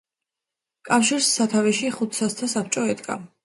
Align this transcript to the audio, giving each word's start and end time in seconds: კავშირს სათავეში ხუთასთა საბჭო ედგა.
კავშირს 0.89 1.29
სათავეში 1.37 1.95
ხუთასთა 2.01 2.53
საბჭო 2.59 2.91
ედგა. 2.97 3.23